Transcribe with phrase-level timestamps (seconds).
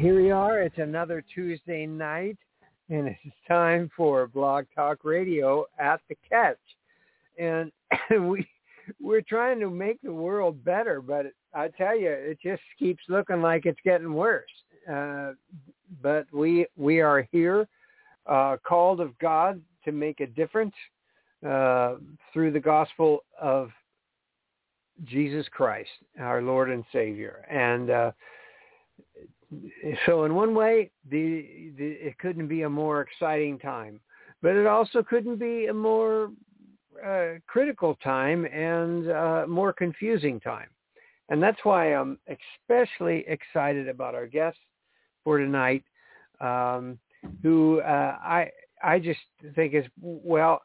[0.00, 0.62] here we are.
[0.62, 2.38] It's another Tuesday night,
[2.88, 6.56] and it's time for Blog Talk Radio at the Catch.
[7.38, 7.70] And
[8.10, 8.48] we
[8.98, 13.42] we're trying to make the world better, but I tell you, it just keeps looking
[13.42, 14.48] like it's getting worse.
[14.90, 15.32] Uh,
[16.00, 17.68] but we we are here,
[18.26, 20.74] uh, called of God to make a difference
[21.46, 21.96] uh,
[22.32, 23.68] through the gospel of
[25.04, 28.14] Jesus Christ, our Lord and Savior, and.
[30.06, 34.00] So in one way, the, the it couldn't be a more exciting time,
[34.42, 36.30] but it also couldn't be a more
[37.04, 40.68] uh, critical time and uh, more confusing time.
[41.30, 44.58] And that's why I'm especially excited about our guest
[45.24, 45.84] for tonight,
[46.40, 46.98] um,
[47.42, 48.50] who uh, I
[48.82, 49.20] I just
[49.54, 50.62] think is well,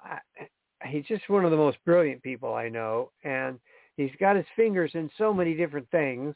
[0.86, 3.60] he's just one of the most brilliant people I know, and
[3.98, 6.36] he's got his fingers in so many different things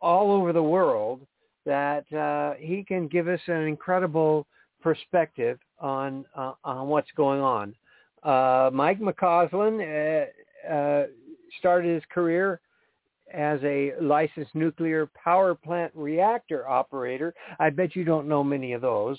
[0.00, 1.26] all over the world
[1.66, 4.46] that uh, he can give us an incredible
[4.82, 7.74] perspective on uh, on what's going on.
[8.22, 11.06] Uh, Mike McCausland uh, uh,
[11.58, 12.60] started his career
[13.34, 17.34] as a licensed nuclear power plant reactor operator.
[17.58, 19.18] I bet you don't know many of those.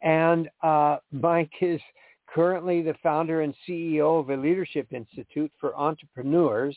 [0.00, 1.80] And uh, Mike is
[2.26, 6.76] currently the founder and CEO of a leadership institute for entrepreneurs.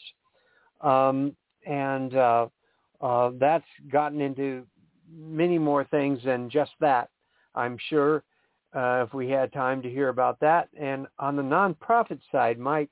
[0.81, 4.65] Um, and that's gotten into
[5.15, 7.09] many more things than just that,
[7.53, 8.23] I'm sure,
[8.75, 10.69] uh, if we had time to hear about that.
[10.77, 12.89] And on the nonprofit side, Mike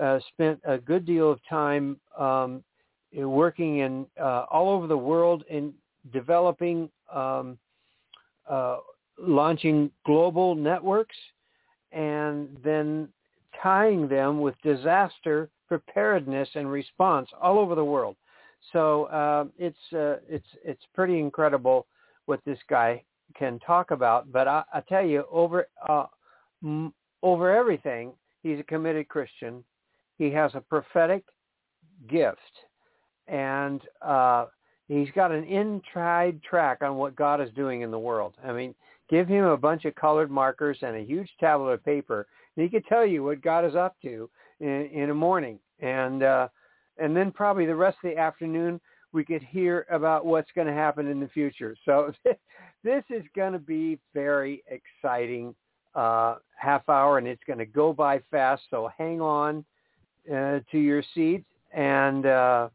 [0.00, 2.62] uh, spent a good deal of time um,
[3.14, 5.72] working in uh, all over the world in
[6.12, 7.58] developing, um,
[8.48, 8.78] uh,
[9.18, 11.16] launching global networks,
[11.92, 13.08] and then
[13.62, 18.16] tying them with disaster preparedness and response all over the world.
[18.72, 21.86] So uh, it's uh, it's it's pretty incredible
[22.26, 23.02] what this guy
[23.36, 24.32] can talk about.
[24.32, 26.06] But I, I tell you, over uh,
[26.62, 29.64] m- over everything, he's a committed Christian.
[30.18, 31.24] He has a prophetic
[32.08, 32.38] gift,
[33.26, 34.46] and uh,
[34.88, 38.34] he's got an in-tried track on what God is doing in the world.
[38.46, 38.74] I mean,
[39.10, 42.26] give him a bunch of colored markers and a huge tablet of paper,
[42.56, 44.30] and he could tell you what God is up to
[44.60, 45.58] in, in a morning.
[45.80, 46.48] And uh,
[46.98, 48.80] and then probably the rest of the afternoon
[49.12, 51.76] we could hear about what's going to happen in the future.
[51.84, 52.12] So
[52.84, 55.54] this is going to be very exciting
[55.94, 58.62] uh, half hour, and it's going to go by fast.
[58.70, 59.64] So hang on
[60.28, 61.44] uh, to your seat
[61.74, 62.68] and uh,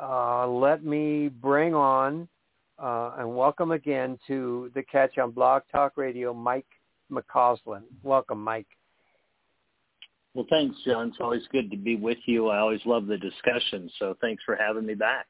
[0.00, 2.28] uh, let me bring on
[2.82, 6.66] uh, and welcome again to the catch on Blog Talk Radio, Mike
[7.10, 7.84] McCausland.
[8.02, 8.66] Welcome, Mike.
[10.34, 11.08] Well, thanks, John.
[11.08, 12.48] It's always good to be with you.
[12.48, 15.26] I always love the discussion, so thanks for having me back.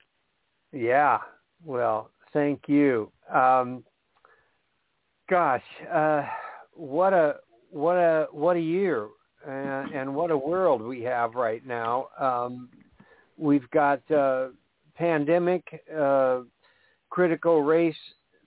[0.73, 1.19] Yeah,
[1.65, 3.13] well, thank you.
[3.33, 3.85] Um,
[5.29, 6.25] gosh, uh,
[6.73, 7.37] what a
[7.71, 9.09] what a what a year,
[9.47, 12.09] and, and what a world we have right now.
[12.19, 12.71] Um,
[13.37, 14.49] we've got uh,
[14.97, 16.41] pandemic, uh,
[17.11, 17.95] critical race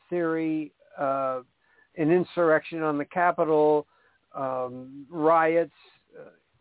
[0.09, 1.41] theory, uh,
[1.97, 3.85] an insurrection on the Capitol,
[4.35, 5.71] um, riots,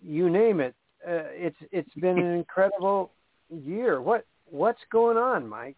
[0.02, 0.74] you name it.
[1.06, 3.12] Uh, it's it's been an incredible
[3.50, 4.00] year.
[4.00, 5.76] What what's going on, Mike?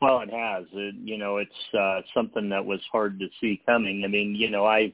[0.00, 0.64] Well, it has.
[0.72, 4.02] It, you know, it's uh, something that was hard to see coming.
[4.04, 4.92] I mean, you know, I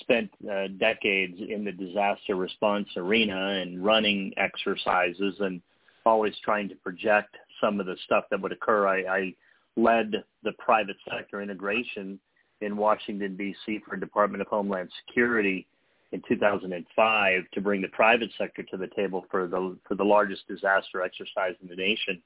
[0.00, 5.60] spent uh, decades in the disaster response arena and running exercises and
[6.06, 8.86] always trying to project some of the stuff that would occur.
[8.86, 9.34] I, I
[9.76, 10.12] led
[10.42, 12.18] the private sector integration
[12.60, 13.80] in Washington D.C.
[13.86, 15.66] for Department of Homeland Security
[16.14, 20.46] in 2005 to bring the private sector to the table for the for the largest
[20.46, 22.22] disaster exercise in the nation.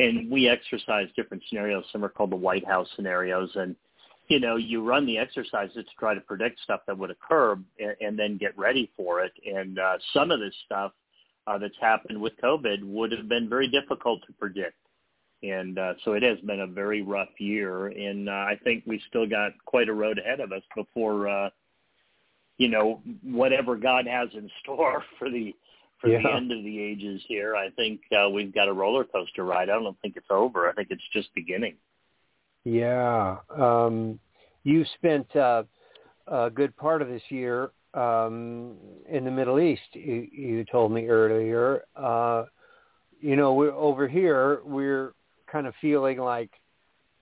[0.00, 1.84] And we exercise different scenarios.
[1.92, 3.76] Some are called the White House scenarios, and
[4.28, 7.96] you know you run the exercises to try to predict stuff that would occur and,
[8.00, 9.32] and then get ready for it.
[9.46, 10.92] And uh, some of this stuff
[11.46, 14.76] uh, that's happened with COVID would have been very difficult to predict.
[15.42, 19.00] And uh, so it has been a very rough year, and uh, I think we
[19.08, 21.48] still got quite a road ahead of us before uh,
[22.60, 25.54] you know, whatever God has in store for the
[25.98, 26.22] for Yeah.
[26.22, 29.68] the end of the ages here, I think uh, we've got a roller coaster ride.
[29.68, 30.68] I don't think it's over.
[30.68, 31.74] I think it's just beginning.
[32.64, 33.36] Yeah.
[33.54, 34.18] Um,
[34.64, 35.64] you spent uh,
[36.26, 38.76] a good part of this year um,
[39.10, 39.82] in the Middle East.
[39.92, 41.84] You, you told me earlier.
[41.94, 42.44] Uh,
[43.20, 44.60] you know, we're over here.
[44.64, 45.12] We're
[45.52, 46.50] kind of feeling like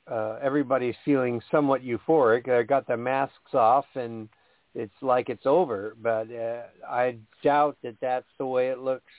[0.08, 2.48] uh, everybody's feeling somewhat euphoric.
[2.48, 4.28] I got the masks off, and
[4.74, 5.94] it's like it's over.
[6.00, 9.12] But uh, I doubt that that's the way it looks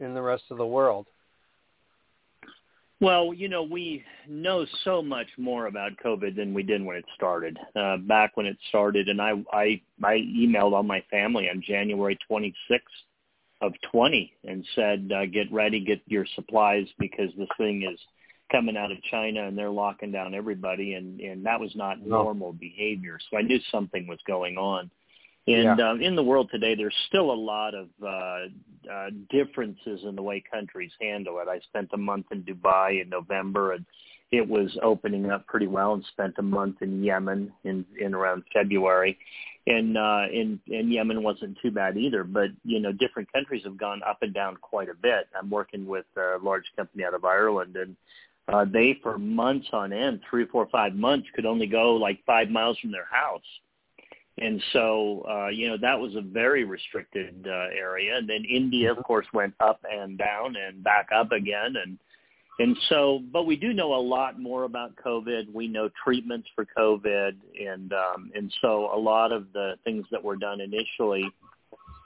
[0.00, 1.06] in the rest of the world.
[3.00, 7.04] Well, you know, we know so much more about COVID than we did when it
[7.16, 7.58] started.
[7.74, 12.16] Uh, back when it started, and I, I, I emailed all my family on January
[12.30, 12.78] 26th
[13.60, 17.98] of 20 and said, uh, "Get ready, get your supplies because this thing is
[18.52, 22.22] coming out of China and they're locking down everybody." And and that was not No.
[22.22, 23.18] normal behavior.
[23.30, 24.90] So I knew something was going on.
[25.48, 28.46] And um, in the world today, there's still a lot of uh,
[28.88, 31.48] uh, differences in the way countries handle it.
[31.48, 33.84] I spent a month in Dubai in November, and
[34.30, 35.94] it was opening up pretty well.
[35.94, 39.18] And spent a month in Yemen in in around February,
[39.66, 42.22] and uh, in in Yemen wasn't too bad either.
[42.22, 45.26] But you know, different countries have gone up and down quite a bit.
[45.36, 47.96] I'm working with a large company out of Ireland, and
[48.48, 52.48] uh, they for months on end, three, four, five months, could only go like five
[52.48, 53.42] miles from their house.
[54.38, 58.16] And so, uh, you know, that was a very restricted uh, area.
[58.16, 61.74] And then India, of course, went up and down and back up again.
[61.84, 61.98] And
[62.58, 65.52] and so, but we do know a lot more about COVID.
[65.52, 70.22] We know treatments for COVID, and um, and so a lot of the things that
[70.22, 71.24] were done initially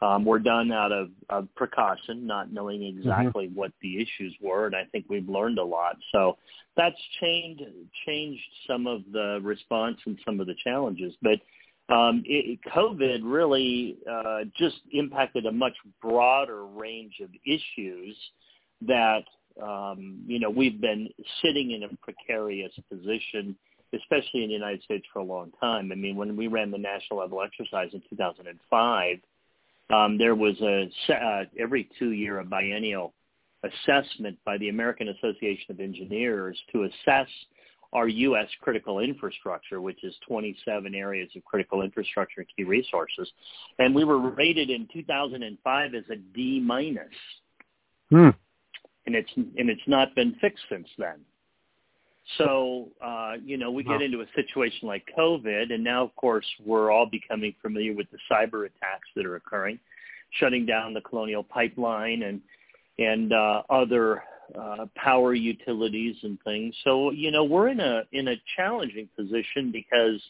[0.03, 4.67] um, were done out of, of precaution, not knowing exactly what the issues were.
[4.67, 5.97] And I think we've learned a lot.
[6.13, 6.37] So
[6.77, 7.63] that's changed
[8.07, 11.39] changed some of the response and some of the challenges, but
[11.89, 18.17] um, it, COVID really uh, just impacted a much broader range of issues
[18.87, 19.23] that
[19.63, 21.09] um, you know we've been
[21.43, 23.57] sitting in a precarious position,
[23.95, 25.93] especially in the United States for a long time.
[25.93, 29.17] I mean, when we ran the national level exercise in 2005,
[29.91, 33.15] um, there was a uh, every two year a biennial
[33.63, 37.29] assessment by the American Association of Engineers to assess
[37.93, 38.49] our U.S.
[38.61, 43.31] critical infrastructure, which is 27 areas of critical infrastructure and key resources.
[43.79, 47.07] And we were rated in 2005 as a D minus,
[48.11, 48.31] Hmm.
[49.07, 51.25] and it's and it's not been fixed since then.
[52.39, 56.47] So uh, you know we get into a situation like COVID, and now of course
[56.65, 59.79] we're all becoming familiar with the cyber attacks that are occurring,
[60.41, 62.41] shutting down the Colonial Pipeline and
[62.99, 64.25] and uh, other
[64.59, 66.75] uh, power utilities and things.
[66.83, 70.21] So you know we're in a in a challenging position because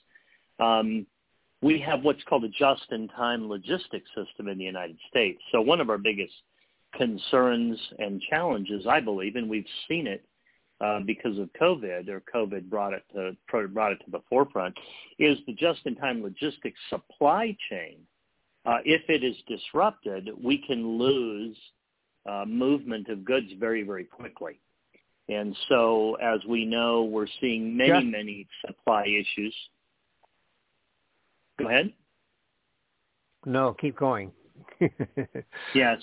[0.60, 1.06] um,
[1.62, 5.40] we have what's called a just-in-time logistics system in the United States.
[5.50, 6.34] So one of our biggest
[6.94, 10.24] concerns and challenges, I believe, and we've seen it
[10.80, 13.36] uh, because of COVID, or COVID brought it to
[13.68, 14.76] brought it to the forefront,
[15.18, 17.98] is the just-in-time logistics supply chain.
[18.64, 21.56] Uh, if it is disrupted, we can lose
[22.28, 24.60] uh, movement of goods very, very quickly.
[25.28, 28.00] And so, as we know, we're seeing many, Yeah.
[28.00, 29.54] many supply issues.
[31.58, 31.92] Go ahead.
[33.44, 34.32] No, keep going.
[35.74, 36.02] Yes.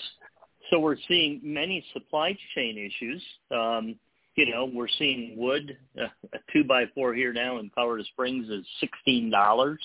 [0.70, 3.22] So we're seeing many supply chain issues.
[3.50, 3.96] Um,
[4.36, 8.48] you know, we're seeing wood, uh, a two by four here now in Colorado Springs
[8.48, 9.80] is sixteen dollars.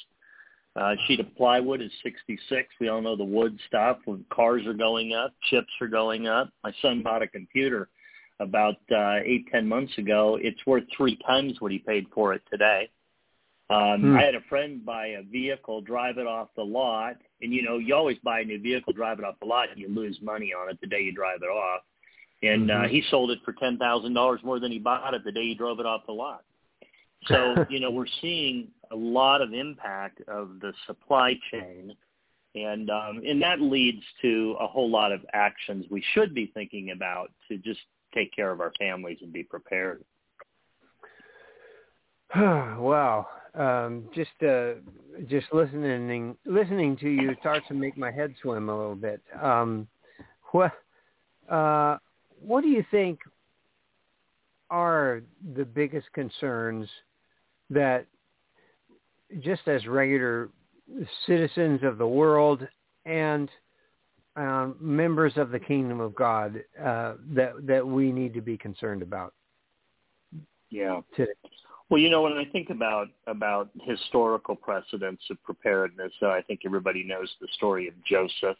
[0.76, 2.70] Uh, sheet of plywood is sixty six.
[2.80, 3.98] We all know the wood stuff.
[4.06, 6.50] When cars are going up, chips are going up.
[6.64, 7.90] My son bought a computer
[8.40, 10.38] about uh, eight ten months ago.
[10.42, 12.90] It's worth three times what he paid for it today.
[13.72, 14.18] Um, Hmm.
[14.18, 17.78] I had a friend buy a vehicle, drive it off the lot, and you know
[17.78, 20.54] you always buy a new vehicle, drive it off the lot, and you lose money
[20.54, 21.82] on it the day you drive it off.
[22.42, 22.90] And uh, Mhm.
[22.90, 25.56] he sold it for ten thousand dollars more than he bought it the day he
[25.56, 26.44] drove it off the lot.
[27.28, 31.96] So you know we're seeing a lot of impact of the supply chain,
[32.56, 36.92] and um, and that leads to a whole lot of actions we should be thinking
[36.92, 37.82] about to just
[38.14, 40.04] take care of our families and be prepared.
[42.36, 43.28] wow.
[43.56, 44.74] Um, just uh,
[45.28, 49.22] just listening listening to you starts to make my head swim a little bit.
[49.42, 49.88] Um,
[50.52, 50.72] what
[51.50, 51.98] uh,
[52.42, 53.20] what do you think
[54.70, 55.22] are
[55.56, 56.88] the biggest concerns
[57.70, 58.06] that
[59.42, 60.50] just as regular
[61.26, 62.68] citizens of the world
[63.06, 63.50] and
[64.36, 69.02] um, members of the kingdom of God uh, that that we need to be concerned
[69.02, 69.34] about
[70.70, 71.02] Yeah.
[71.16, 71.32] today?
[71.90, 76.62] Well, you know, when I think about about historical precedents of preparedness, uh, I think
[76.66, 78.58] everybody knows the story of Joseph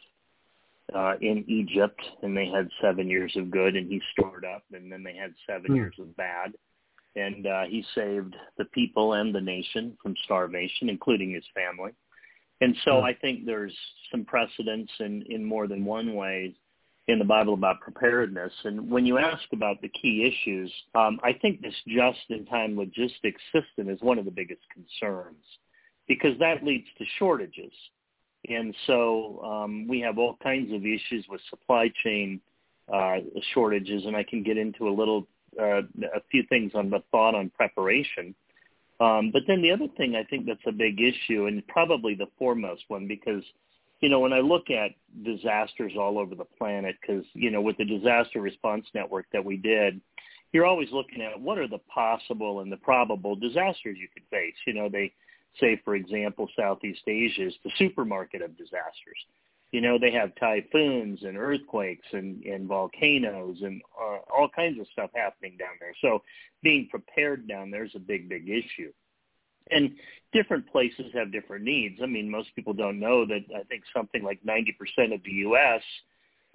[0.94, 4.90] uh, in Egypt, and they had seven years of good, and he stored up, and
[4.90, 5.76] then they had seven mm.
[5.76, 6.52] years of bad,
[7.16, 11.92] and uh, he saved the people and the nation from starvation, including his family.
[12.60, 13.04] And so mm.
[13.04, 13.74] I think there's
[14.10, 16.54] some precedents in, in more than one way
[17.08, 18.52] in the Bible about preparedness.
[18.64, 23.88] And when you ask about the key issues, um, I think this just-in-time logistics system
[23.88, 25.44] is one of the biggest concerns
[26.06, 27.72] because that leads to shortages.
[28.48, 32.40] And so um, we have all kinds of issues with supply chain
[32.92, 33.18] uh,
[33.54, 35.26] shortages, and I can get into a little,
[35.60, 38.34] uh, a few things on the thought on preparation.
[39.00, 42.28] Um, but then the other thing I think that's a big issue, and probably the
[42.38, 43.42] foremost one, because
[44.00, 44.90] you know when I look at
[45.24, 49.56] disasters all over the planet, because you know with the disaster response network that we
[49.56, 50.00] did,
[50.52, 54.54] you're always looking at what are the possible and the probable disasters you could face.
[54.66, 55.12] You know they
[55.58, 59.18] say, for example, Southeast Asia is the supermarket of disasters.
[59.72, 64.86] You know, they have typhoons and earthquakes and, and volcanoes and uh, all kinds of
[64.92, 65.94] stuff happening down there.
[66.00, 66.22] So
[66.62, 68.92] being prepared down there is a big, big issue.
[69.70, 69.92] And
[70.32, 72.00] different places have different needs.
[72.02, 75.82] I mean, most people don't know that I think something like 90% of the U.S.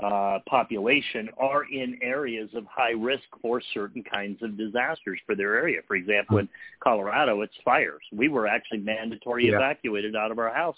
[0.04, 5.56] Uh, population are in areas of high risk for certain kinds of disasters for their
[5.56, 5.80] area.
[5.88, 6.50] For example, in
[6.84, 8.02] Colorado, it's fires.
[8.12, 9.56] We were actually mandatory yeah.
[9.56, 10.76] evacuated out of our house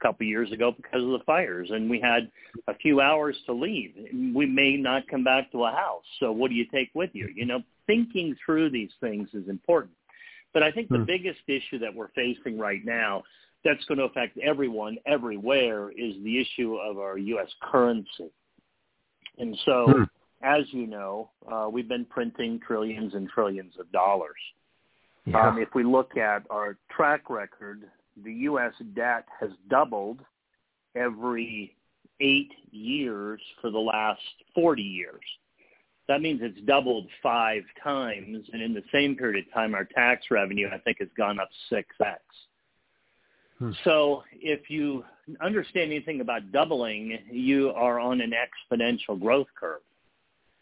[0.00, 2.30] a couple years ago because of the fires, and we had
[2.68, 3.94] a few hours to leave.
[4.32, 6.04] We may not come back to a house.
[6.20, 7.28] So what do you take with you?
[7.34, 9.94] You know, thinking through these things is important.
[10.54, 11.04] But I think the hmm.
[11.04, 13.24] biggest issue that we're facing right now
[13.64, 17.48] that's going to affect everyone everywhere is the issue of our U.S.
[17.60, 18.30] currency.
[19.38, 20.02] And so, hmm.
[20.42, 24.36] as you know, uh, we've been printing trillions and trillions of dollars.
[25.24, 25.48] Yeah.
[25.48, 27.84] Um, if we look at our track record,
[28.24, 28.72] the U.S.
[28.94, 30.20] debt has doubled
[30.94, 31.76] every
[32.20, 34.20] eight years for the last
[34.54, 35.20] 40 years.
[36.08, 40.26] That means it's doubled five times, and in the same period of time, our tax
[40.30, 42.16] revenue, I think, has gone up 6x.
[43.62, 43.70] Hmm.
[43.84, 45.04] So if you
[45.40, 49.82] understand anything about doubling, you are on an exponential growth curve.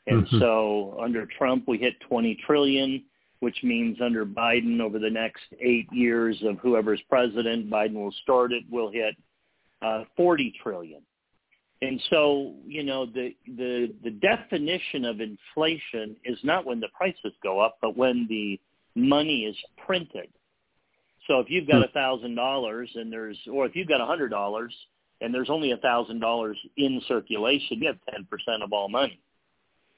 [0.07, 0.38] And mm-hmm.
[0.38, 3.02] so under Trump, we hit 20 trillion,
[3.38, 8.52] which means under Biden, over the next eight years of whoever's president, Biden will start
[8.52, 9.16] it, we'll hit
[9.80, 11.00] uh, 40 trillion.
[11.80, 17.33] And so, you know, the, the, the definition of inflation is not when the prices
[17.42, 18.61] go up, but when the
[18.95, 20.28] money is printed.
[21.30, 24.30] So if you've got a thousand dollars and there's, or if you've got a hundred
[24.30, 24.75] dollars
[25.20, 29.20] and there's only a thousand dollars in circulation, you have ten percent of all money.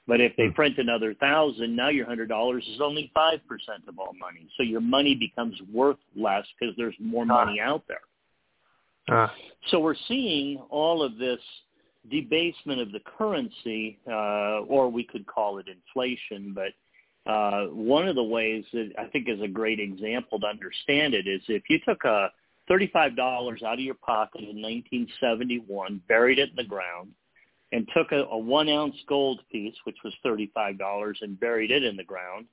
[0.05, 0.53] But if they hmm.
[0.53, 4.47] print another thousand, now your hundred dollars is only five percent of all money.
[4.57, 7.45] So your money becomes worth less because there's more ah.
[7.45, 9.17] money out there.
[9.17, 9.29] Uh.
[9.71, 11.39] So we're seeing all of this
[12.11, 16.73] debasement of the currency, uh, or we could call it inflation, but
[17.25, 21.27] uh, one of the ways that I think is a great example to understand it
[21.27, 22.29] is if you took a
[22.69, 27.11] $35 out of your pocket in 1971, buried it in the ground,
[27.71, 31.95] and took a, a one ounce gold piece, which was $35, and buried it in
[31.95, 32.45] the ground,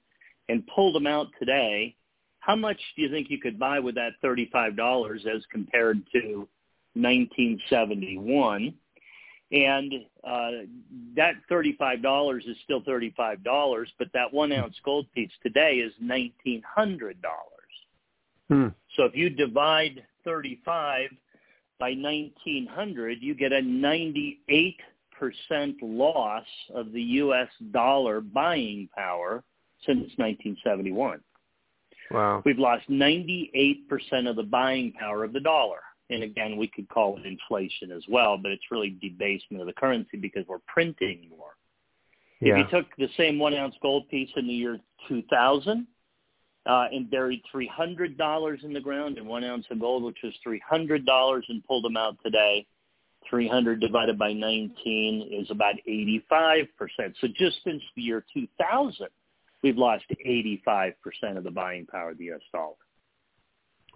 [0.48, 1.94] and pulled them out today,
[2.40, 6.48] how much do you think you could buy with that $35 as compared to
[6.94, 8.74] 1971?
[9.52, 9.92] And
[10.24, 10.50] uh,
[11.16, 15.92] that thirty-five dollars is still thirty-five dollars, but that one ounce gold piece today is
[16.00, 17.46] nineteen hundred dollars.
[18.48, 18.68] Hmm.
[18.96, 21.10] So if you divide thirty-five
[21.78, 24.80] by nineteen hundred, you get a ninety-eight
[25.18, 27.48] percent loss of the U.S.
[27.72, 29.42] dollar buying power
[29.84, 31.20] since 1971.
[32.10, 32.42] Wow.
[32.44, 35.80] We've lost 98% of the buying power of the dollar
[36.10, 39.72] and again, we could call it inflation as well, but it's really debasement of the
[39.72, 41.56] currency because we're printing more.
[42.40, 42.54] Yeah.
[42.54, 45.86] If you took the same one ounce gold piece in the year 2000
[46.66, 51.42] uh, and buried $300 in the ground and one ounce of gold, which was $300,
[51.48, 52.66] and pulled them out today,
[53.28, 56.66] 300 divided by 19 is about 85%.
[57.20, 59.06] So just since the year 2000,
[59.62, 60.94] we've lost 85%
[61.36, 62.40] of the buying power of the U.S.
[62.52, 62.74] dollar.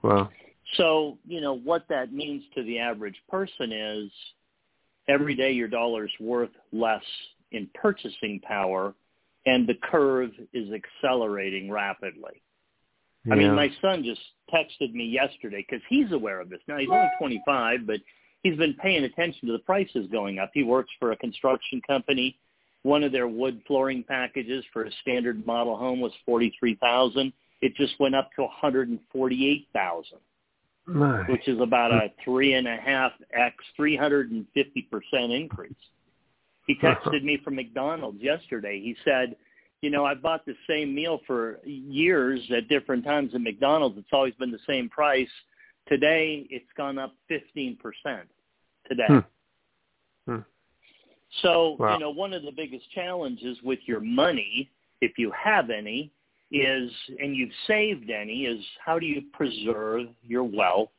[0.03, 0.31] Wow.
[0.77, 4.11] So, you know, what that means to the average person is
[5.09, 7.03] every day your dollar's worth less
[7.53, 8.95] in purchasing power
[9.47, 12.43] and the curve is accelerating rapidly.
[13.27, 13.35] Yeah.
[13.35, 14.21] I mean, my son just
[14.53, 16.61] texted me yesterday because he's aware of this.
[16.67, 18.01] Now, he's only 25, but
[18.43, 20.51] he's been paying attention to the prices going up.
[20.55, 22.39] He works for a construction company.
[22.83, 27.33] One of their wood flooring packages for a standard model home was 43000
[27.65, 30.19] it just went up to 148,000,
[31.29, 35.73] which is about a three and a half x, 350 percent increase.
[36.67, 38.81] He texted me from McDonald's yesterday.
[38.81, 39.37] He said,
[39.83, 43.99] you know, I've bought the same meal for years at different times at McDonald's.
[43.99, 45.29] It's always been the same price.
[45.89, 47.77] Today, it's gone up 15%
[48.89, 49.05] today.
[49.07, 49.19] Hmm.
[50.27, 50.39] Hmm.
[51.43, 51.95] So, Wow.
[51.95, 54.71] you know, one of the biggest challenges with your money,
[55.03, 56.11] if you have any,
[56.55, 60.91] is, and you've saved any, is how do you preserve your wealth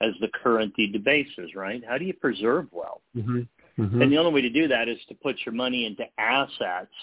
[0.00, 1.82] as the currency debases, right?
[1.86, 3.02] How do you preserve wealth?
[3.14, 3.46] Mhm.
[3.78, 4.02] Mhm.
[4.02, 6.94] And the only way to do that is to put your money into assets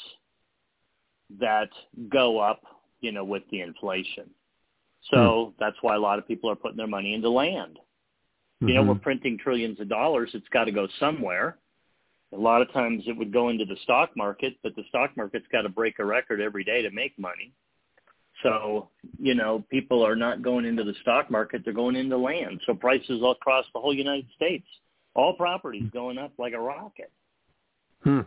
[1.31, 1.69] that
[2.09, 2.61] go up,
[2.99, 4.29] you know, with the inflation.
[5.11, 7.79] So that's why a lot of people are putting their money into land.
[8.61, 8.87] You know, Mhm.
[8.87, 10.35] we're printing trillions of dollars.
[10.35, 11.57] It's got to go somewhere.
[12.33, 15.47] A lot of times it would go into the stock market, but the stock market's
[15.47, 17.53] got to break a record every day to make money.
[18.43, 22.61] So, you know, people are not going into the stock market, they're going into land.
[22.65, 24.65] So prices all across the whole United States,
[25.13, 27.11] all properties going up like a rocket.
[28.03, 28.21] Hmm.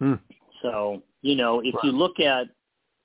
[0.00, 0.14] Hmm.
[0.60, 2.48] So, you know, if you look at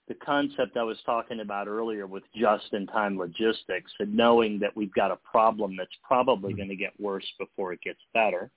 [0.08, 5.12] the concept I was talking about earlier with just-in-time logistics and knowing that we've got
[5.12, 8.50] a problem that's probably going to get worse before it gets better,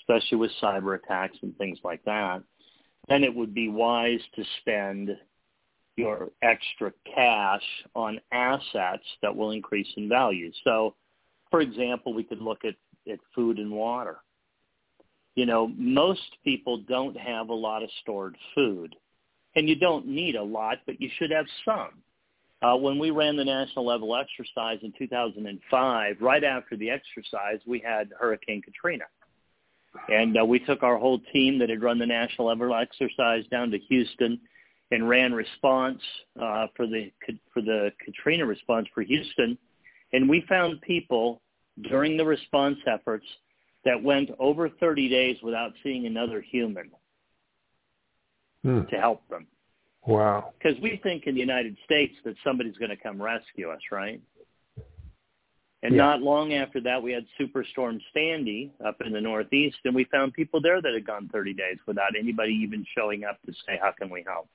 [0.00, 2.42] especially with cyber attacks and things like that,
[3.08, 5.10] then it would be wise to spend
[6.00, 7.62] your extra cash
[7.94, 10.50] on assets that will increase in value.
[10.64, 10.94] So,
[11.50, 12.74] for example, we could look at,
[13.10, 14.18] at food and water
[15.34, 18.94] you know, most people don't have a lot of stored food.
[19.56, 22.02] And you don't need a lot, but you should have some.
[22.62, 27.78] Uh, when we ran the national level exercise in 2005, right after the exercise, we
[27.80, 29.04] had Hurricane Katrina.
[30.08, 33.70] And uh, we took our whole team that had run the national level exercise down
[33.70, 34.38] to Houston
[34.90, 36.00] and ran response
[36.40, 37.10] uh, for the
[37.52, 39.56] for the Katrina response for Houston.
[40.12, 41.40] And we found people
[41.82, 43.26] during the response efforts
[43.84, 46.90] that went over 30 days without seeing another human
[48.62, 48.82] Hmm.
[48.90, 49.46] to help them.
[50.06, 50.52] Wow.
[50.58, 54.20] Because we think in the United States that somebody's going to come rescue us, right?
[55.82, 56.02] And Yeah.
[56.02, 60.34] not long after that, we had Superstorm Sandy up in the Northeast, and we found
[60.34, 63.92] people there that had gone 30 days without anybody even showing up to say, how
[63.92, 64.48] can we help?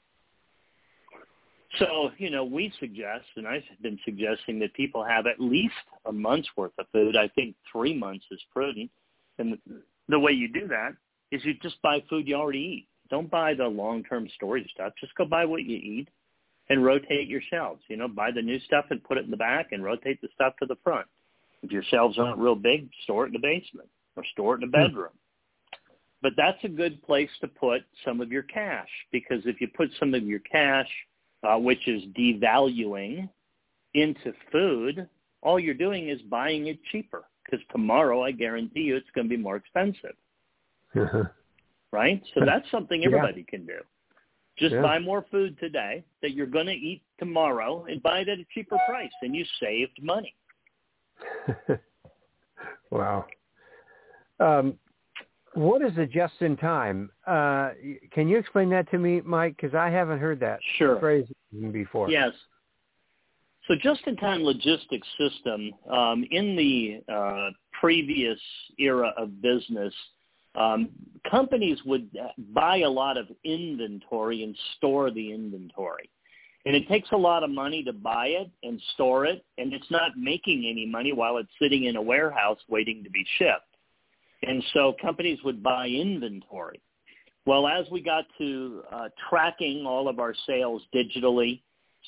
[1.79, 5.73] So, you know, we suggest, and I've been suggesting that people have at least
[6.05, 7.15] a month's worth of food.
[7.17, 8.89] I think three months is prudent.
[9.37, 9.57] And
[10.07, 10.91] the way you do that
[11.31, 12.87] is you just buy food you already eat.
[13.09, 14.93] Don't buy the long-term storage stuff.
[14.99, 16.07] Just go buy what you eat
[16.69, 17.81] and rotate your shelves.
[17.87, 20.29] You know, buy the new stuff and put it in the back and rotate the
[20.33, 21.07] stuff to the front.
[21.61, 24.69] If your shelves aren't real big, store it in the basement or store it in
[24.69, 24.85] the hmm.
[24.85, 25.13] bedroom.
[26.21, 29.89] But that's a good place to put some of your cash because if you put
[29.99, 30.87] some of your cash,
[31.45, 33.29] uh, which is devaluing,
[33.93, 35.07] into food,
[35.41, 39.35] all you're doing is buying it cheaper because tomorrow I guarantee you it's going to
[39.37, 40.15] be more expensive,
[40.95, 41.23] Uh-huh.
[41.91, 42.21] right?
[42.33, 43.07] So that's something Yeah.
[43.07, 43.79] everybody can do.
[44.57, 44.81] Just Yeah.
[44.81, 48.45] buy more food today that you're going to eat tomorrow and buy it at a
[48.53, 50.35] cheaper price and you saved money.
[52.91, 53.25] wow.
[54.39, 54.77] Um,
[55.55, 57.09] what is a just in time?
[57.25, 57.71] Uh,
[58.11, 59.55] can you explain that to me, Mike?
[59.55, 60.99] Because I haven't heard that Sure.
[60.99, 61.25] phrase
[61.71, 62.09] before.
[62.09, 62.33] Yes.
[63.67, 68.39] So just-in-time logistics system, um, in the uh, previous
[68.77, 69.93] era of business,
[70.53, 70.89] um,
[71.29, 72.09] companies would
[72.53, 76.09] buy a lot of inventory and store the inventory.
[76.65, 79.89] And it takes a lot of money to buy it and store it, and it's
[79.91, 83.74] not making any money while it's sitting in a warehouse waiting to be shipped.
[84.47, 86.81] And so companies would buy inventory.
[87.45, 91.61] Well, as we got to uh, tracking all of our sales digitally,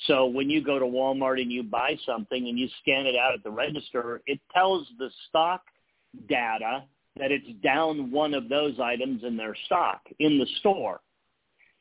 [0.06, 3.34] so when you go to Walmart and you buy something and you scan it out
[3.34, 5.62] at the register, it tells the stock
[6.30, 6.84] data
[7.18, 11.02] that it's down one of those items in their stock in the store.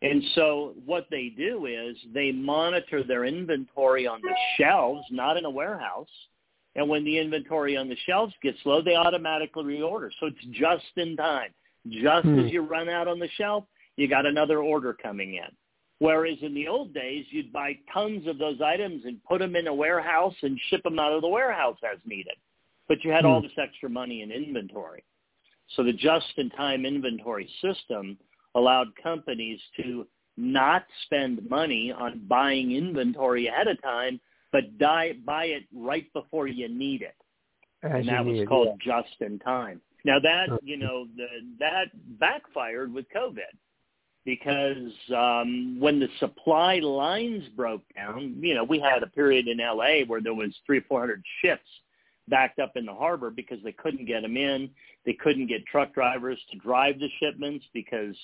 [0.02, 5.44] And so what they do is they monitor their inventory on the shelves, not in
[5.44, 6.08] a warehouse.
[6.76, 10.10] And when the inventory on the shelves gets low, they automatically reorder.
[10.20, 11.52] So it's just in time.
[11.88, 12.38] Just Hmm.
[12.40, 13.64] as you run out on the shelf,
[13.96, 15.56] you got another order coming in.
[15.98, 19.66] Whereas in the old days, you'd buy tons of those items and put them in
[19.66, 22.36] a warehouse and ship them out of the warehouse as needed.
[22.86, 23.46] But you had all Hmm.
[23.46, 25.02] this extra money in inventory.
[25.68, 28.18] So the just-in-time inventory system
[28.54, 34.20] allowed companies to not spend money on buying inventory ahead of time,
[34.52, 37.16] but die, buy it right before you need it
[37.82, 39.80] As and that was need called just in time.
[40.04, 41.26] Now that you know the,
[41.58, 43.40] that backfired with COVID
[44.26, 49.58] because um, when the supply lines broke down, you know, we had a period in
[49.58, 51.68] LA where there was three or four hundred ships
[52.28, 54.68] backed up in the harbor because they couldn't get them in.
[55.06, 58.16] They couldn't get truck drivers to drive the shipments because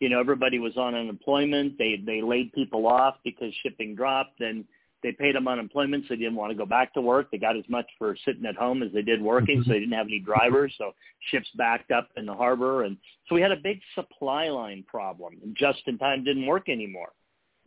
[0.00, 1.76] you know everybody was on unemployment.
[1.76, 4.64] They they laid people off because shipping dropped and
[5.02, 7.30] they paid them unemployment, so they didn't want to go back to work.
[7.30, 9.94] They got as much for sitting at home as they did working, so they didn't
[9.94, 10.74] have any drivers.
[10.76, 10.92] So
[11.30, 12.96] ships backed up in the harbor, and
[13.28, 15.34] so we had a big supply line problem.
[15.42, 17.12] And just in time didn't work anymore.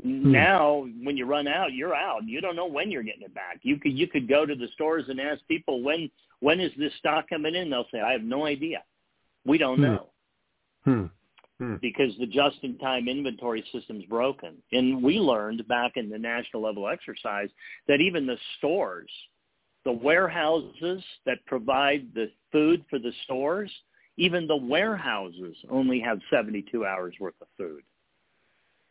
[0.03, 0.31] Hmm.
[0.31, 2.23] Now, when you run out, you're out.
[2.25, 3.59] You don't know when you're getting it back.
[3.61, 6.09] You could you could go to the stores and ask people when
[6.41, 7.69] when is this stock coming in.
[7.69, 8.83] They'll say, I have no idea.
[9.45, 9.83] We don't hmm.
[9.83, 10.05] know.
[10.83, 11.05] Hmm
[11.61, 11.75] hmm.
[11.79, 14.55] because the just-in-time inventory system's broken.
[14.71, 17.49] And we learned back in the national level exercise
[17.87, 19.11] that even the stores,
[19.85, 23.71] the warehouses that provide the food for the stores,
[24.17, 27.83] even the warehouses only have 72 hours worth of food.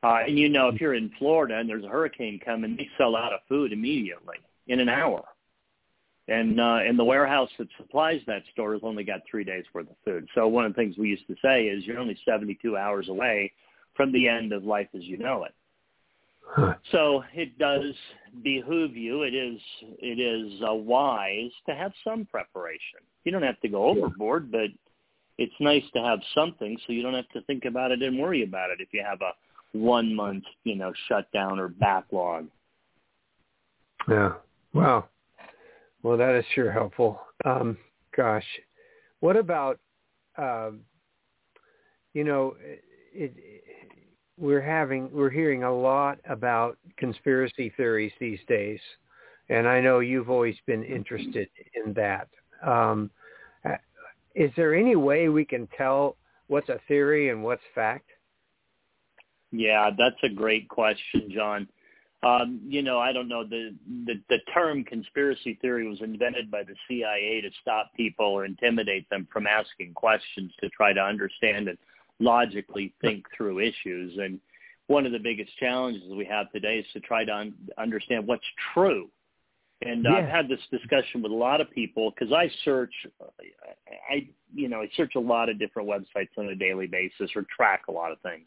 [0.03, 3.17] Uh, and you know, if you're in Florida and there's a hurricane coming, they sell
[3.17, 4.37] out of food immediately
[4.69, 5.25] in an hour
[6.31, 9.91] and uh, and the warehouse that supplies that store has only got three days worth
[9.91, 10.29] of food.
[10.35, 13.53] So one of the things we used to say is you're only 72 hours away
[13.97, 15.53] from the end of life as you know it.
[16.47, 16.75] Huh.
[16.93, 17.95] So it does
[18.43, 19.23] behoove you.
[19.23, 19.61] It is
[19.99, 23.01] it is uh, wise to have some preparation.
[23.25, 24.71] You don't have to go overboard, but
[25.37, 28.45] it's nice to have something so you don't have to think about it and worry
[28.45, 29.33] about it if you have a
[29.73, 32.47] one month you know shutdown or backlog.
[34.09, 34.35] Yeah.
[34.73, 35.09] Wow.
[36.03, 37.21] Well, that is sure helpful.
[37.45, 37.77] Um,
[38.17, 38.45] gosh,
[39.21, 39.79] what about,
[40.37, 40.81] um,
[42.15, 42.83] you know, it,
[43.37, 43.63] it,
[44.39, 48.81] we're having we're hearing a lot about conspiracy theories these days,
[49.51, 52.29] and I know you've always been interested in that.
[52.67, 53.11] Um,
[54.35, 58.07] is there any way we can tell what's a theory and what's fact?
[59.53, 61.69] Yeah, that's a great question, John.
[62.23, 63.45] Um, you know, I don't know.
[63.45, 68.45] The, the the term conspiracy theory was invented by the CIA to stop people or
[68.45, 71.79] intimidate them from asking questions to try to understand and
[72.19, 74.19] logically think through issues.
[74.19, 74.39] And
[74.87, 78.45] one of the biggest challenges we have today is to try to un- understand what's
[78.75, 79.09] true.
[79.83, 80.17] And yeah.
[80.17, 82.93] I've had this discussion with a lot of people because I search,
[84.11, 87.47] I you know, I search a lot of different websites on a daily basis or
[87.57, 88.47] track a lot of things.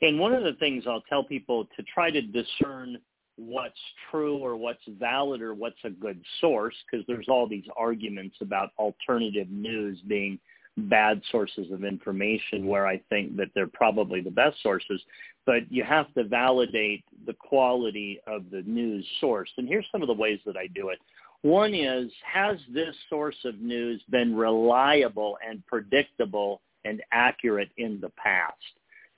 [0.00, 2.98] And one of the things I'll tell people to try to discern
[3.36, 3.78] what's
[4.10, 8.70] true or what's valid or what's a good source, because there's all these arguments about
[8.78, 10.38] alternative news being
[10.76, 15.00] bad sources of information where I think that they're probably the best sources,
[15.44, 19.50] but you have to validate the quality of the news source.
[19.56, 20.98] And here's some of the ways that I do it.
[21.42, 28.10] One is, has this source of news been reliable and predictable and accurate in the
[28.10, 28.54] past?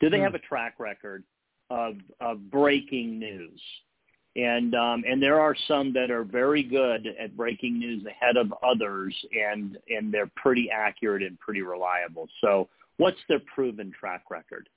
[0.01, 0.37] Do they have hmm.
[0.37, 1.25] a track record
[1.69, 3.61] of, of breaking news?
[4.37, 8.55] And um, and there are some that are very good at breaking news ahead of
[8.63, 12.29] others, and and they're pretty accurate and pretty reliable.
[12.41, 14.69] So, what's their proven track record?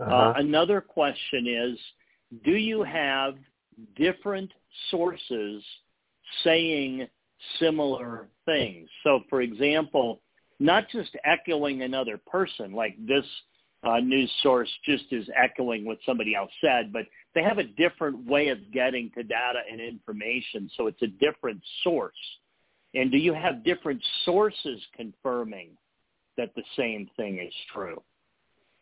[0.00, 0.12] Uh-huh.
[0.12, 1.78] Uh, another question is,
[2.44, 3.34] do you have
[3.96, 4.52] different
[4.90, 5.62] sources
[6.42, 7.06] saying
[7.60, 8.88] similar things?
[9.04, 10.22] So, for example,
[10.60, 13.24] not just echoing another person, like this
[13.84, 17.02] uh, news source just is echoing what somebody else said, but
[17.34, 21.60] they have a different way of getting to data and information, so it's a different
[21.84, 22.14] source.
[22.94, 25.70] And do you have different sources confirming
[26.36, 28.02] that the same thing is true?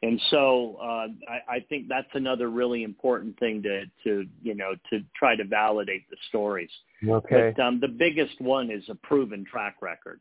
[0.02, 4.74] And so uh, I, I think that's another really important thing to, to you know
[4.90, 6.70] to try to validate the stories.
[7.06, 7.52] Okay.
[7.56, 10.20] But um, the biggest one is a proven track record,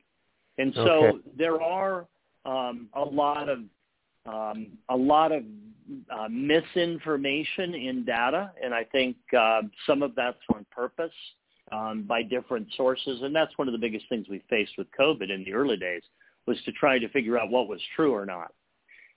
[0.57, 1.17] and so okay.
[1.37, 2.07] there are
[2.45, 3.59] um, a lot of
[4.25, 5.43] um, a lot of
[6.09, 11.13] uh, misinformation in data, and I think uh, some of that's on purpose
[11.71, 15.29] um, by different sources, and that's one of the biggest things we faced with COVID
[15.31, 16.01] in the early days
[16.47, 18.53] was to try to figure out what was true or not.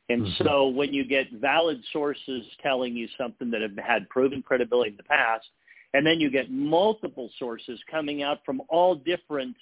[0.08, 0.44] And mm-hmm.
[0.44, 4.96] so when you get valid sources telling you something that have had proven credibility in
[4.96, 5.46] the past,
[5.94, 9.56] and then you get multiple sources coming out from all different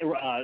[0.00, 0.40] uh,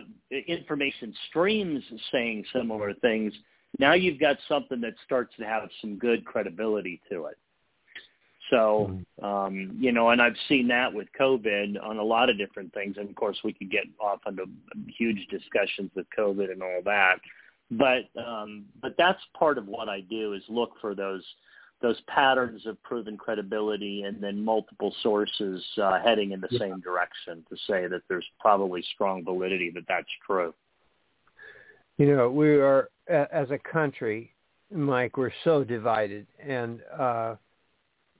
[0.46, 3.32] information streams saying similar things,
[3.78, 7.38] now you've got something that starts to have some good credibility to it.
[8.50, 9.24] So, mm-hmm.
[9.24, 12.96] um, you know, and I've seen that with COVID on a lot of different things.
[12.96, 14.44] And of course, we could get off into
[14.96, 17.16] huge discussions with COVID and all that.
[17.70, 21.22] But um, but that's part of what I do is look for those
[21.80, 26.58] those patterns of proven credibility and then multiple sources uh, heading in the yeah.
[26.60, 30.52] same direction to say that there's probably strong validity that that's true.
[31.98, 34.32] You know, we are as a country
[34.70, 37.36] Mike, we're so divided, and uh,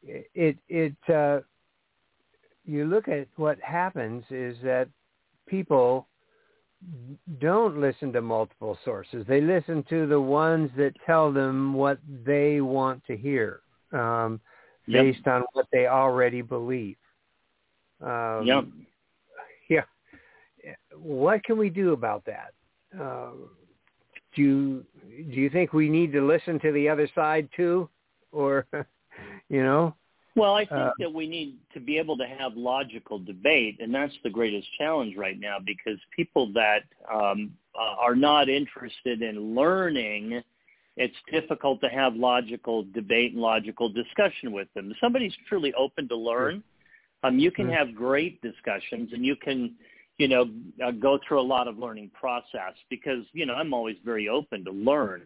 [0.03, 1.41] it it uh,
[2.65, 4.89] you look at what happens is that
[5.47, 6.07] people
[7.41, 9.27] don't listen to multiple sources.
[9.29, 13.61] They listen to the ones that tell them what they want to hear,
[13.93, 14.41] um,
[14.87, 15.05] yep.
[15.05, 16.97] based on what they already believe.
[18.01, 18.65] Um, yep.
[19.69, 19.83] Yeah.
[20.97, 22.55] What can we do about that?
[22.99, 23.33] Uh,
[24.39, 24.85] do you
[25.31, 27.89] do you think we need to listen to the other side too,
[28.31, 28.67] or
[29.49, 29.95] you know?
[30.37, 33.93] Well, I think uh, that we need to be able to have logical debate, and
[33.93, 39.57] that's the greatest challenge right now because people that um, uh, are not interested in
[39.57, 40.41] learning,
[40.97, 44.93] it's difficult to have logical debate and logical discussion with them.
[44.93, 46.63] If somebody's truly open to learn,
[47.25, 47.75] um, you can mm-hmm.
[47.75, 49.75] have great discussions, and you can,
[50.19, 50.51] you know,
[50.85, 54.65] uh, go through a lot of learning process because you know I'm always very open
[54.65, 55.23] to learn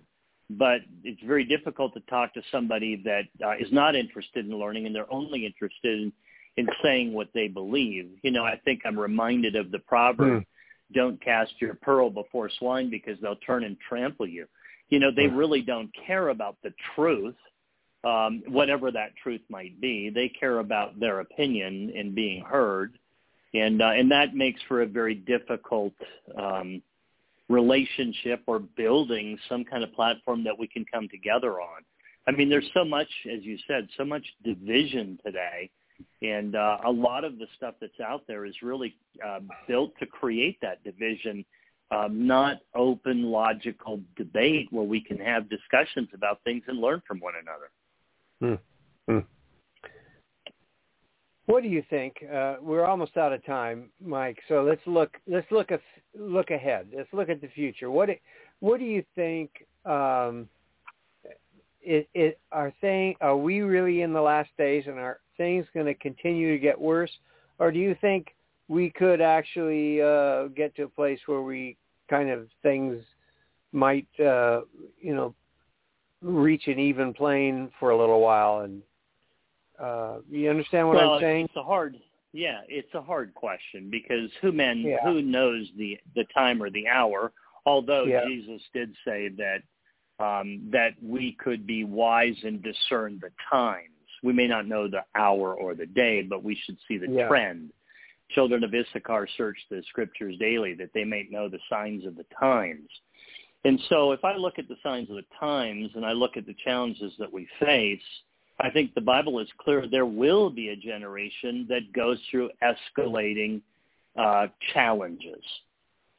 [0.58, 4.86] but it's very difficult to talk to somebody that uh, is not interested in learning
[4.86, 6.12] and they're only interested in,
[6.56, 8.10] in saying what they believe.
[8.22, 10.46] You know, I think I'm reminded of the proverb, mm.
[10.94, 14.46] don't cast your pearl before swine because they'll turn and trample you.
[14.88, 15.36] You know, they mm.
[15.36, 17.36] really don't care about the truth,
[18.04, 20.10] um, whatever that truth might be.
[20.10, 22.98] They care about their opinion and being heard.
[23.54, 25.92] And, uh, and that makes for a very difficult
[26.40, 26.82] um,
[27.48, 31.82] relationship or building some kind of platform that we can come together on.
[32.26, 35.70] I mean, there's so much, as you said, so much division today,
[36.22, 40.06] and uh, a lot of the stuff that's out there is really uh, built to
[40.06, 41.44] create that division,
[41.90, 47.18] um, not open, logical debate where we can have discussions about things and learn from
[47.18, 48.60] one another.
[49.08, 49.18] Hmm.
[51.52, 52.16] What do you think?
[52.34, 54.38] Uh, we're almost out of time, Mike.
[54.48, 55.18] So let's look.
[55.26, 55.82] Let's look at
[56.18, 56.86] look ahead.
[56.96, 57.90] Let's look at the future.
[57.90, 58.08] What
[58.60, 59.50] What do you think?
[59.84, 60.48] Um,
[61.82, 65.84] it, it are thing are we really in the last days, and are things going
[65.84, 67.12] to continue to get worse,
[67.58, 68.34] or do you think
[68.68, 71.76] we could actually uh, get to a place where we
[72.08, 73.04] kind of things
[73.72, 74.62] might uh,
[75.02, 75.34] you know
[76.22, 78.80] reach an even plane for a little while and
[79.80, 81.44] uh, you understand what well, I'm saying?
[81.46, 81.96] It's a hard,
[82.32, 84.96] yeah, it's a hard question because who man yeah.
[85.04, 87.32] who knows the the time or the hour?
[87.64, 88.24] Although yeah.
[88.26, 89.62] Jesus did say that
[90.18, 93.88] um, that we could be wise and discern the times.
[94.22, 97.28] We may not know the hour or the day, but we should see the yeah.
[97.28, 97.72] trend.
[98.30, 102.24] Children of Issachar search the scriptures daily that they may know the signs of the
[102.38, 102.88] times.
[103.64, 106.46] And so if I look at the signs of the times and I look at
[106.46, 108.00] the challenges that we face,
[108.60, 109.86] I think the Bible is clear.
[109.88, 113.62] There will be a generation that goes through escalating
[114.18, 115.42] uh, challenges.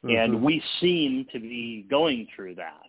[0.04, 0.16] Mm-hmm.
[0.16, 2.88] And we seem to be going through that.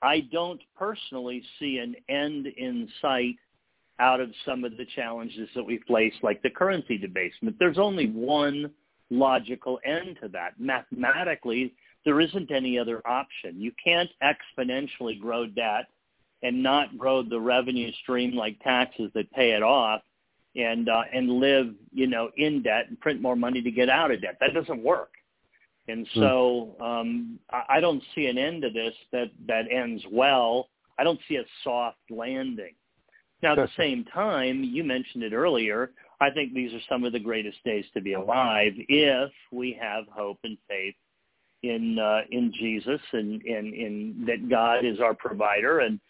[0.00, 3.36] I don't personally see an end in sight
[4.00, 7.56] out of some of the challenges that we face, like the currency debasement.
[7.58, 8.70] There's only one
[9.10, 10.52] logical end to that.
[10.58, 13.60] Mathematically, there isn't any other option.
[13.60, 15.86] You can't exponentially grow debt
[16.42, 20.02] and not grow the revenue stream like taxes that pay it off
[20.56, 24.10] and uh, and live you know in debt and print more money to get out
[24.10, 24.36] of debt.
[24.40, 25.10] That doesn't work.
[25.88, 26.20] And hmm.
[26.20, 30.68] so um, I don't see an end to this that that ends well.
[30.98, 32.74] I don't see a soft landing.
[33.42, 35.92] Now, at the same time, you mentioned it earlier.
[36.20, 40.04] I think these are some of the greatest days to be alive if we have
[40.10, 40.96] hope and faith
[41.62, 46.00] in uh, in Jesus and in, in that God is our provider and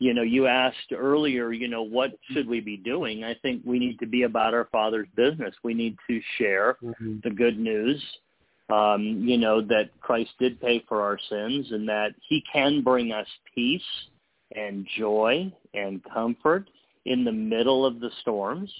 [0.00, 3.24] you know, you asked earlier, you know, what should we be doing?
[3.24, 5.54] I think we need to be about our Father's business.
[5.64, 7.16] We need to share mm-hmm.
[7.24, 8.00] the good news,
[8.70, 13.10] um, you know, that Christ did pay for our sins and that he can bring
[13.10, 13.82] us peace
[14.54, 16.70] and joy and comfort
[17.04, 18.72] in the middle of the storms.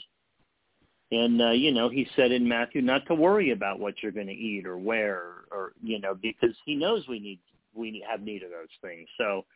[1.10, 4.26] And, uh, you know, he said in Matthew not to worry about what you're going
[4.28, 7.40] to eat or wear or, you know, because he knows we need,
[7.74, 9.08] we have need of those things.
[9.18, 9.46] So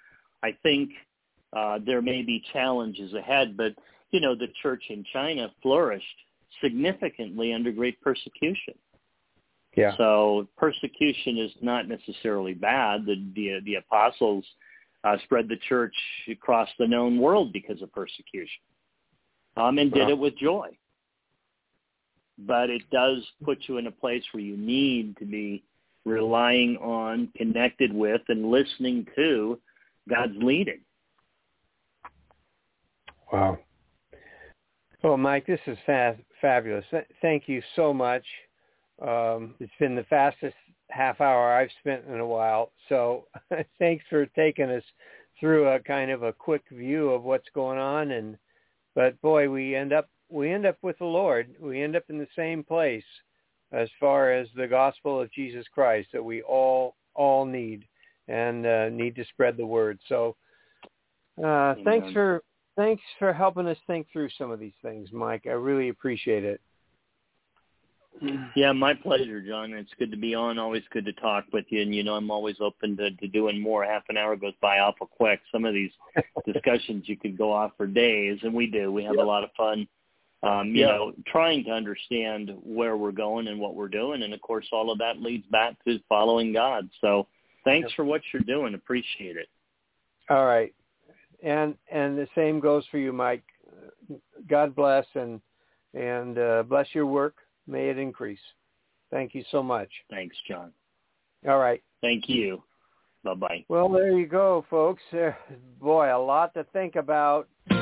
[0.43, 0.91] I think–
[1.53, 3.73] uh, there may be challenges ahead, but
[4.11, 6.05] you know the church in China flourished
[6.63, 8.75] significantly under great persecution.
[9.77, 9.97] Yeah.
[9.97, 13.07] So persecution is not necessarily bad.
[13.07, 14.45] The the, the apostles
[15.05, 15.95] uh, spread the church
[16.31, 18.63] across the known world because of persecution,
[19.57, 20.69] um, and did it with joy.
[22.39, 25.65] But it does put you in a place where you need to be
[26.05, 29.59] relying on, connected with, and listening to
[30.09, 30.81] God's leading.
[33.33, 33.59] Wow.
[35.03, 36.85] Well, Mike, this is fa- fabulous.
[37.21, 38.25] Thank you so much.
[39.01, 40.55] Um, it's been the fastest
[40.91, 42.73] half hour I've spent in a while.
[42.89, 43.27] So
[43.79, 44.85] thanks for taking us
[45.41, 48.13] through a kind of a quick view of what's going on.
[48.13, 48.37] And
[48.95, 51.49] but boy, we end up we end up with the Lord.
[51.59, 53.05] We end up in the same place
[53.73, 57.87] as far as the gospel of Jesus Christ that we all all need
[58.29, 59.99] and uh, need to spread the word.
[60.09, 60.37] So
[61.43, 62.43] uh, thanks for
[62.77, 65.43] thanks for helping us think through some of these things, Mike.
[65.47, 66.61] I really appreciate it.
[68.55, 69.73] Yeah, my pleasure, John.
[69.73, 70.59] It's good to be on.
[70.59, 71.83] Always good to talk with you.
[71.83, 73.85] And you know, I'm always open to, to doing more.
[73.85, 75.41] Half an hour goes by awful quick.
[75.51, 75.91] Some of these
[76.47, 78.93] discussions you could go off for days, and we do.
[78.93, 79.25] We have yep.
[79.25, 79.89] a lot of fun.
[80.45, 84.41] Um, you know, trying to understand where we're going and what we're doing, and of
[84.41, 86.91] course, all of that leads back to following God.
[87.01, 87.29] So,
[87.65, 87.97] thanks yep.
[87.97, 88.75] for what you're doing.
[88.75, 89.49] Appreciate it.
[90.29, 90.75] All right,
[91.43, 93.45] and and the same goes for you, Mike.
[94.49, 95.41] God bless and
[95.95, 98.41] and uh, bless your work May it increase.
[99.11, 99.89] Thank you so much.
[100.11, 100.73] Thanks, John.
[101.47, 101.83] All right.
[102.01, 102.63] Thank you.
[103.25, 103.67] Bye-bye.
[103.69, 105.03] Well, there you go, folks.
[105.13, 105.31] Uh,
[105.81, 107.49] boy, a lot to think about.
[107.71, 107.77] Uh,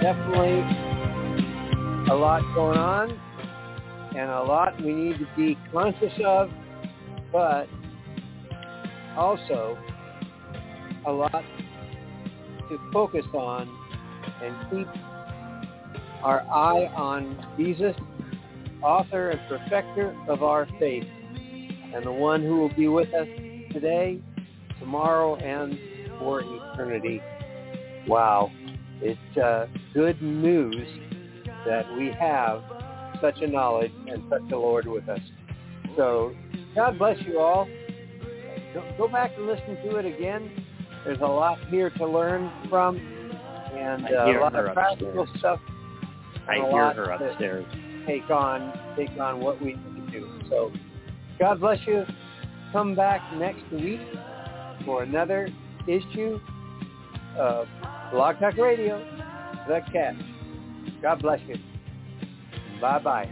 [0.00, 0.60] definitely
[2.10, 3.10] a lot going on
[4.16, 6.50] and a lot we need to be conscious of,
[7.30, 7.68] but
[9.16, 9.78] also
[11.06, 11.44] a lot
[12.68, 13.68] to focus on
[14.42, 14.88] and keep
[16.22, 17.94] our eye on Jesus,
[18.82, 21.06] author and perfecter of our faith,
[21.94, 23.28] and the one who will be with us
[23.72, 24.20] today,
[24.80, 25.78] tomorrow, and
[26.18, 27.20] for eternity.
[28.06, 28.50] Wow.
[29.00, 30.86] It's uh, good news
[31.66, 32.62] that we have
[33.20, 35.20] such a knowledge and such a Lord with us.
[35.96, 36.34] So
[36.74, 37.68] God bless you all.
[38.98, 40.65] Go back and listen to it again.
[41.06, 42.98] There's a lot here to learn from
[43.72, 45.38] and uh, a lot of practical upstairs.
[45.38, 45.60] stuff
[46.48, 47.64] I hear her upstairs.
[48.06, 50.40] Take on take on what we need to do.
[50.50, 50.72] So
[51.38, 52.04] God bless you.
[52.72, 54.00] Come back next week
[54.84, 55.48] for another
[55.86, 56.40] issue
[57.38, 57.68] of
[58.10, 58.98] Blog Talk Radio,
[59.68, 60.16] The Catch.
[61.02, 61.56] God bless you.
[62.80, 63.28] Bye-bye.